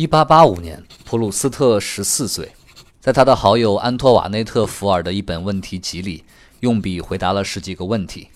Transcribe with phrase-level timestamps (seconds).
[0.00, 2.52] 一八八五年，普鲁斯特十四岁，
[3.00, 6.24] 在他的好友安托瓦内特·福尔的一本问题集里，
[6.60, 8.28] 用笔回答了十几个问题：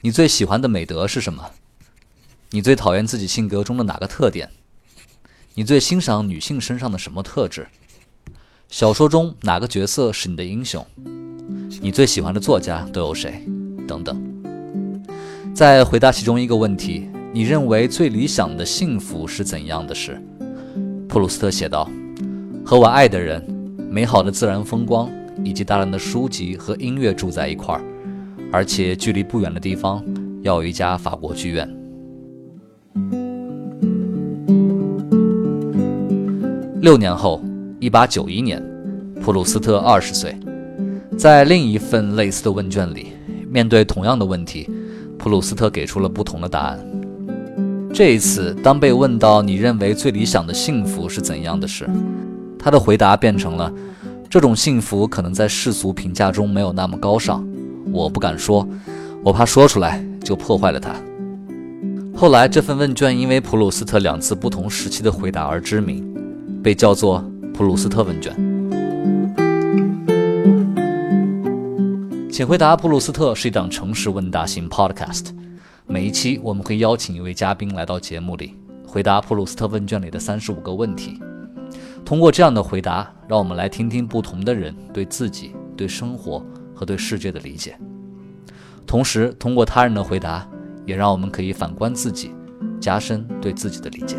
[0.00, 1.48] 你最喜欢的美德是什么？
[2.50, 4.50] 你最讨厌自己性格中的哪个特点？
[5.54, 7.68] 你最欣赏女性身上的什么特质？
[8.68, 10.84] 小说中哪个角色是你的英雄？
[11.80, 13.46] 你最喜欢的作家都有谁？
[13.86, 14.20] 等等。
[15.54, 20.20] 在回答其中一个问题：你认为最理想的幸福是怎样的事？
[21.18, 21.90] 普鲁斯特写道
[22.64, 23.44] ：“和我爱的人、
[23.90, 25.10] 美好的自然风光
[25.42, 27.82] 以及大量的书籍和音乐住在一块儿，
[28.52, 30.00] 而且距离不远的地方
[30.42, 31.68] 要有一家法国剧院。”
[36.80, 37.42] 六年后，
[37.80, 38.62] 一八九一年，
[39.20, 40.36] 普鲁斯特二十岁，
[41.18, 43.08] 在另一份类似的问卷里，
[43.50, 44.70] 面对同样的问题，
[45.18, 46.78] 普鲁斯特给出了不同的答案。
[47.92, 51.88] 这一次，当被问到你认为最理想的幸福是怎样的时，
[52.58, 53.72] 他的回答变成了：
[54.30, 57.44] 这种幸福可能在世俗评价中没有那么高尚，
[57.90, 58.66] 我不敢说，
[59.24, 60.94] 我怕说出来就破坏了它。
[62.14, 66.04] 后来，这份问卷因为普鲁斯特两次不同时期的回答而知名，
[66.62, 68.32] 被叫做普鲁斯特问卷。
[72.30, 75.26] 请回答普鲁斯特是一档诚实问答型 podcast。
[75.90, 78.54] 每一期我们会邀请一位嘉宾来到节目里，
[78.86, 81.18] 回答普鲁斯特问卷里的三十五个问题。
[82.04, 86.44] 通过这样的回答，让我们来听听不同的人对自己、对生活
[86.74, 87.74] 和对世界的理解。
[88.86, 90.46] 同时，通过他人的回答，
[90.84, 92.32] 也让我们可以反观自己，
[92.78, 94.18] 加深对自己的理解。